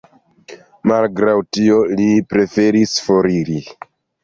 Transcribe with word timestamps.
Malgraŭ 0.91 1.35
tio, 1.59 1.77
li 2.01 2.09
preferis 2.33 2.97
foriri. 3.07 3.63